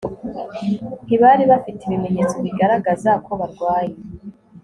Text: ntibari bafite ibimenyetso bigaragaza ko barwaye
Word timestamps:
ntibari 1.05 1.43
bafite 1.51 1.81
ibimenyetso 1.83 2.35
bigaragaza 2.45 3.11
ko 3.25 3.31
barwaye 3.39 3.93